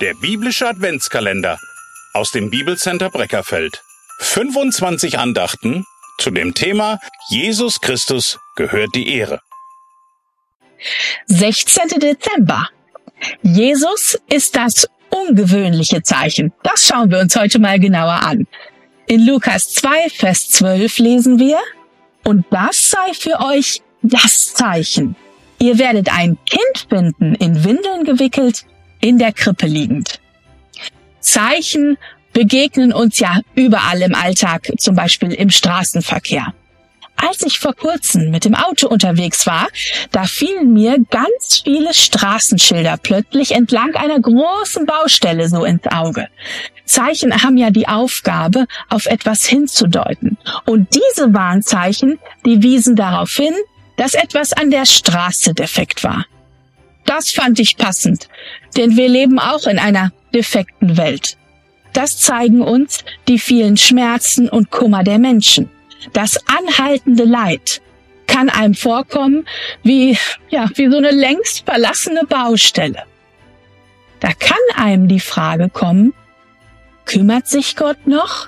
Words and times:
Der 0.00 0.14
biblische 0.14 0.68
Adventskalender 0.68 1.58
aus 2.12 2.30
dem 2.30 2.50
Bibelcenter 2.50 3.10
Breckerfeld. 3.10 3.82
25 4.20 5.18
Andachten 5.18 5.84
zu 6.18 6.30
dem 6.30 6.54
Thema 6.54 7.00
Jesus 7.30 7.80
Christus 7.80 8.38
gehört 8.54 8.94
die 8.94 9.12
Ehre. 9.12 9.40
16. 11.26 11.98
Dezember. 11.98 12.68
Jesus 13.42 14.16
ist 14.30 14.54
das 14.54 14.86
ungewöhnliche 15.10 16.00
Zeichen. 16.02 16.52
Das 16.62 16.86
schauen 16.86 17.10
wir 17.10 17.18
uns 17.18 17.34
heute 17.34 17.58
mal 17.58 17.80
genauer 17.80 18.22
an. 18.22 18.46
In 19.08 19.26
Lukas 19.26 19.70
2, 19.70 20.10
Vers 20.10 20.48
12 20.50 20.98
lesen 20.98 21.38
wir, 21.40 21.58
und 22.24 22.44
das 22.50 22.90
sei 22.90 23.14
für 23.14 23.40
euch 23.40 23.82
das 24.02 24.54
Zeichen. 24.54 25.16
Ihr 25.58 25.76
werdet 25.80 26.08
ein 26.12 26.38
Kind 26.48 26.86
finden, 26.88 27.34
in 27.34 27.64
Windeln 27.64 28.04
gewickelt, 28.04 28.64
in 29.00 29.18
der 29.18 29.32
Krippe 29.32 29.66
liegend. 29.66 30.20
Zeichen 31.20 31.98
begegnen 32.32 32.92
uns 32.92 33.18
ja 33.18 33.40
überall 33.54 34.02
im 34.02 34.14
Alltag, 34.14 34.70
zum 34.78 34.94
Beispiel 34.94 35.32
im 35.32 35.50
Straßenverkehr. 35.50 36.54
Als 37.20 37.42
ich 37.42 37.58
vor 37.58 37.74
kurzem 37.74 38.30
mit 38.30 38.44
dem 38.44 38.54
Auto 38.54 38.86
unterwegs 38.86 39.44
war, 39.46 39.66
da 40.12 40.24
fielen 40.24 40.72
mir 40.72 40.98
ganz 41.10 41.62
viele 41.64 41.92
Straßenschilder 41.92 42.96
plötzlich 43.02 43.52
entlang 43.52 43.96
einer 43.96 44.20
großen 44.20 44.86
Baustelle 44.86 45.48
so 45.48 45.64
ins 45.64 45.86
Auge. 45.88 46.28
Zeichen 46.84 47.42
haben 47.42 47.56
ja 47.56 47.70
die 47.70 47.88
Aufgabe, 47.88 48.66
auf 48.88 49.06
etwas 49.06 49.44
hinzudeuten. 49.44 50.38
Und 50.64 50.94
diese 50.94 51.34
Warnzeichen, 51.34 52.20
die 52.46 52.62
wiesen 52.62 52.94
darauf 52.94 53.34
hin, 53.34 53.54
dass 53.96 54.14
etwas 54.14 54.52
an 54.52 54.70
der 54.70 54.86
Straße 54.86 55.54
defekt 55.54 56.04
war. 56.04 56.24
Das 57.18 57.32
fand 57.32 57.58
ich 57.58 57.76
passend, 57.76 58.28
denn 58.76 58.96
wir 58.96 59.08
leben 59.08 59.40
auch 59.40 59.66
in 59.66 59.80
einer 59.80 60.12
defekten 60.32 60.96
Welt. 60.96 61.36
Das 61.92 62.16
zeigen 62.16 62.62
uns 62.62 63.00
die 63.26 63.40
vielen 63.40 63.76
Schmerzen 63.76 64.48
und 64.48 64.70
Kummer 64.70 65.02
der 65.02 65.18
Menschen. 65.18 65.68
Das 66.12 66.38
anhaltende 66.46 67.24
Leid 67.24 67.82
kann 68.28 68.48
einem 68.48 68.74
vorkommen 68.74 69.48
wie, 69.82 70.16
ja, 70.48 70.70
wie 70.76 70.88
so 70.88 70.96
eine 70.96 71.10
längst 71.10 71.64
verlassene 71.64 72.22
Baustelle. 72.24 73.02
Da 74.20 74.28
kann 74.32 74.56
einem 74.76 75.08
die 75.08 75.18
Frage 75.18 75.70
kommen, 75.70 76.14
kümmert 77.04 77.48
sich 77.48 77.74
Gott 77.74 78.06
noch? 78.06 78.46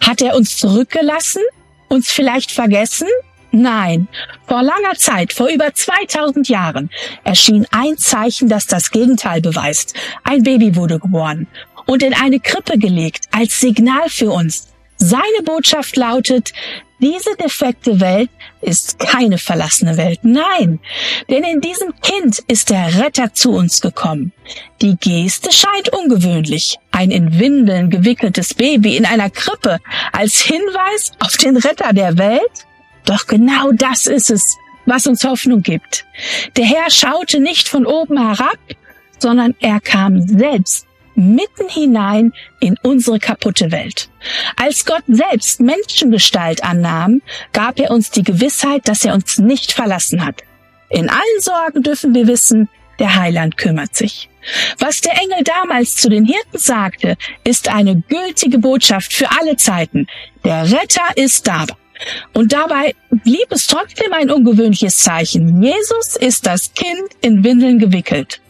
Hat 0.00 0.20
er 0.20 0.34
uns 0.34 0.56
zurückgelassen? 0.56 1.42
Uns 1.86 2.10
vielleicht 2.10 2.50
vergessen? 2.50 3.06
Nein, 3.56 4.08
vor 4.48 4.64
langer 4.64 4.96
Zeit, 4.96 5.32
vor 5.32 5.46
über 5.46 5.72
2000 5.72 6.48
Jahren, 6.48 6.90
erschien 7.22 7.68
ein 7.70 7.96
Zeichen, 7.96 8.48
das 8.48 8.66
das 8.66 8.90
Gegenteil 8.90 9.40
beweist. 9.40 9.94
Ein 10.24 10.42
Baby 10.42 10.74
wurde 10.74 10.98
geboren 10.98 11.46
und 11.86 12.02
in 12.02 12.14
eine 12.14 12.40
Krippe 12.40 12.78
gelegt 12.78 13.28
als 13.30 13.60
Signal 13.60 14.08
für 14.08 14.32
uns. 14.32 14.66
Seine 14.96 15.44
Botschaft 15.44 15.96
lautet, 15.96 16.52
diese 16.98 17.36
defekte 17.36 18.00
Welt 18.00 18.30
ist 18.60 18.98
keine 18.98 19.38
verlassene 19.38 19.96
Welt. 19.96 20.20
Nein, 20.22 20.80
denn 21.30 21.44
in 21.44 21.60
diesem 21.60 21.94
Kind 22.00 22.40
ist 22.48 22.70
der 22.70 23.04
Retter 23.04 23.34
zu 23.34 23.52
uns 23.52 23.80
gekommen. 23.80 24.32
Die 24.82 24.96
Geste 24.96 25.52
scheint 25.52 25.90
ungewöhnlich. 25.90 26.78
Ein 26.90 27.12
in 27.12 27.38
Windeln 27.38 27.88
gewickeltes 27.90 28.54
Baby 28.54 28.96
in 28.96 29.06
einer 29.06 29.30
Krippe 29.30 29.78
als 30.10 30.40
Hinweis 30.40 31.12
auf 31.20 31.36
den 31.36 31.56
Retter 31.56 31.92
der 31.92 32.18
Welt? 32.18 32.66
Doch 33.04 33.26
genau 33.26 33.72
das 33.72 34.06
ist 34.06 34.30
es, 34.30 34.56
was 34.86 35.06
uns 35.06 35.24
Hoffnung 35.24 35.62
gibt. 35.62 36.04
Der 36.56 36.64
Herr 36.64 36.90
schaute 36.90 37.40
nicht 37.40 37.68
von 37.68 37.86
oben 37.86 38.18
herab, 38.18 38.58
sondern 39.18 39.54
er 39.60 39.80
kam 39.80 40.20
selbst 40.20 40.86
mitten 41.14 41.68
hinein 41.68 42.32
in 42.60 42.76
unsere 42.82 43.18
kaputte 43.18 43.70
Welt. 43.70 44.08
Als 44.56 44.84
Gott 44.84 45.04
selbst 45.06 45.60
Menschengestalt 45.60 46.64
annahm, 46.64 47.22
gab 47.52 47.78
er 47.78 47.90
uns 47.90 48.10
die 48.10 48.24
Gewissheit, 48.24 48.88
dass 48.88 49.04
er 49.04 49.14
uns 49.14 49.38
nicht 49.38 49.72
verlassen 49.72 50.24
hat. 50.24 50.42
In 50.88 51.08
allen 51.08 51.40
Sorgen 51.40 51.82
dürfen 51.82 52.14
wir 52.14 52.26
wissen, 52.26 52.68
der 52.98 53.14
Heiland 53.16 53.56
kümmert 53.56 53.94
sich. 53.94 54.28
Was 54.78 55.00
der 55.00 55.14
Engel 55.14 55.42
damals 55.42 55.96
zu 55.96 56.08
den 56.08 56.24
Hirten 56.24 56.58
sagte, 56.58 57.16
ist 57.44 57.68
eine 57.68 58.02
gültige 58.08 58.58
Botschaft 58.58 59.12
für 59.12 59.30
alle 59.40 59.56
Zeiten. 59.56 60.06
Der 60.44 60.70
Retter 60.70 61.16
ist 61.16 61.46
da. 61.46 61.66
Und 62.32 62.52
dabei 62.52 62.94
blieb 63.10 63.46
es 63.50 63.66
trotzdem 63.66 64.12
ein 64.12 64.30
ungewöhnliches 64.30 64.98
Zeichen. 64.98 65.62
Jesus 65.62 66.16
ist 66.16 66.46
das 66.46 66.72
Kind 66.74 67.08
in 67.20 67.44
Windeln 67.44 67.78
gewickelt. 67.78 68.40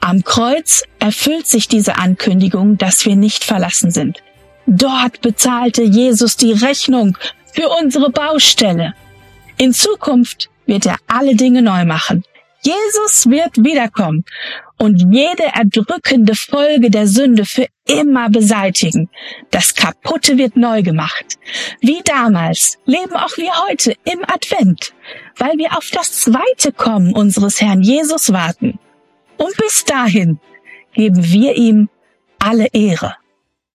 Am 0.00 0.24
Kreuz 0.24 0.82
erfüllt 0.98 1.46
sich 1.46 1.68
diese 1.68 1.96
Ankündigung, 1.96 2.78
dass 2.78 3.04
wir 3.04 3.16
nicht 3.16 3.44
verlassen 3.44 3.90
sind. 3.90 4.22
Dort 4.66 5.20
bezahlte 5.20 5.82
Jesus 5.82 6.36
die 6.36 6.52
Rechnung 6.52 7.18
für 7.52 7.68
unsere 7.68 8.10
Baustelle. 8.10 8.94
In 9.58 9.74
Zukunft 9.74 10.48
wird 10.66 10.86
er 10.86 10.96
alle 11.06 11.34
Dinge 11.34 11.60
neu 11.60 11.84
machen. 11.84 12.24
Jesus 12.62 13.28
wird 13.30 13.56
wiederkommen 13.56 14.24
und 14.78 15.12
jede 15.12 15.44
erdrückende 15.44 16.34
Folge 16.34 16.90
der 16.90 17.06
Sünde 17.06 17.44
für 17.44 17.66
immer 17.86 18.28
beseitigen. 18.28 19.08
Das 19.50 19.74
Kaputte 19.74 20.36
wird 20.38 20.56
neu 20.56 20.82
gemacht. 20.82 21.38
Wie 21.80 22.00
damals 22.04 22.78
leben 22.84 23.14
auch 23.14 23.36
wir 23.36 23.52
heute 23.68 23.94
im 24.04 24.22
Advent, 24.22 24.92
weil 25.36 25.56
wir 25.58 25.76
auf 25.76 25.90
das 25.90 26.20
zweite 26.20 26.72
Kommen 26.72 27.14
unseres 27.14 27.60
Herrn 27.60 27.82
Jesus 27.82 28.32
warten. 28.32 28.78
Und 29.36 29.56
bis 29.56 29.84
dahin 29.84 30.38
geben 30.92 31.22
wir 31.32 31.56
ihm 31.56 31.88
alle 32.38 32.66
Ehre. 32.72 33.16